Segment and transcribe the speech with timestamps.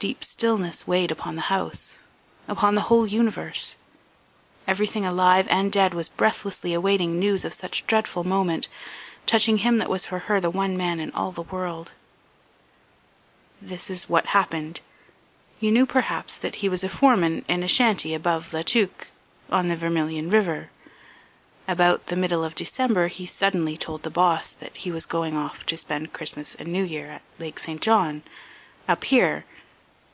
[0.00, 1.98] Deep stillness weighed upon the house
[2.46, 3.74] upon the whole universe.
[4.64, 8.68] Everything alive and dead was breathlessly awaiting news of such dreadful moment
[9.26, 11.94] touching him that was for her the one man in all the world...
[13.60, 14.82] "This is what happened.
[15.58, 19.08] You knew perhaps that he was foreman in a shanty above La Tuque,
[19.50, 20.70] on the Vermilion River.
[21.66, 25.66] About the middle of December he suddenly told the boss that he was going off
[25.66, 27.82] to spend Christmas and New Year at Lake St.
[27.82, 28.22] John
[28.86, 29.44] up here.